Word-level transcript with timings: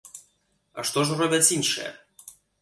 А 0.79 0.85
што 0.91 0.99
ж 1.09 1.19
робяць 1.19 1.41
іншыя? 1.57 1.93